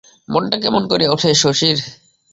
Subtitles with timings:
[0.29, 1.77] মনটা কেমন করিয়া ওঠে শশীর।